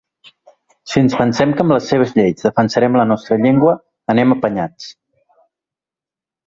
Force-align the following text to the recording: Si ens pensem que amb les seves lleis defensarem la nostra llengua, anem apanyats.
Si 0.93 0.97
ens 1.01 1.15
pensem 1.19 1.53
que 1.59 1.63
amb 1.65 1.75
les 1.75 1.85
seves 1.93 2.15
lleis 2.21 2.47
defensarem 2.47 2.99
la 3.01 3.07
nostra 3.13 3.39
llengua, 3.45 3.77
anem 4.17 4.37
apanyats. 4.39 4.93